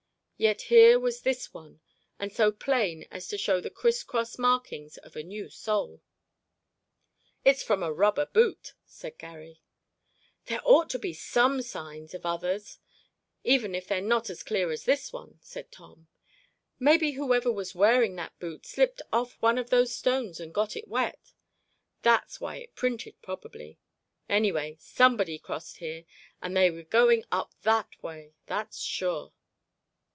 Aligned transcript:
Yet 0.43 0.63
here 0.63 0.99
was 0.99 1.21
this 1.21 1.53
one, 1.53 1.81
and 2.17 2.33
so 2.33 2.51
plain 2.51 3.05
as 3.11 3.27
to 3.27 3.37
show 3.37 3.61
the 3.61 3.69
criss 3.69 4.01
cross 4.01 4.39
markings 4.39 4.97
of 4.97 5.15
a 5.15 5.21
new 5.21 5.49
sole. 5.49 6.01
"It's 7.45 7.61
from 7.61 7.83
a 7.83 7.93
rubber 7.93 8.25
boot," 8.25 8.73
said 8.83 9.19
Garry. 9.19 9.61
"There 10.47 10.61
ought 10.65 10.89
to 10.89 10.97
be 10.97 11.13
some 11.13 11.61
signs 11.61 12.15
of 12.15 12.25
others 12.25 12.79
even 13.43 13.75
if 13.75 13.85
they're 13.87 14.01
not 14.01 14.31
as 14.31 14.41
clear 14.41 14.71
as 14.71 14.85
this 14.85 15.13
one," 15.13 15.37
said 15.43 15.71
Tom. 15.71 16.07
"Maybe 16.79 17.11
whoever 17.11 17.51
was 17.51 17.75
wearing 17.75 18.15
that 18.15 18.39
boot 18.39 18.65
slipped 18.65 19.03
off 19.13 19.39
one 19.43 19.59
of 19.59 19.69
those 19.69 19.93
stones 19.95 20.39
and 20.39 20.51
got 20.51 20.75
it 20.75 20.87
wet. 20.87 21.33
That's 22.01 22.41
why 22.41 22.55
it 22.55 22.73
printed, 22.73 23.21
probably. 23.21 23.77
Anyway, 24.27 24.77
somebody 24.79 25.37
crossed 25.37 25.77
here 25.77 26.03
and 26.41 26.57
they 26.57 26.71
were 26.71 26.81
going 26.81 27.25
up 27.31 27.53
that 27.61 27.89
way, 28.01 28.33
that's 28.47 28.79
sure." 28.81 29.33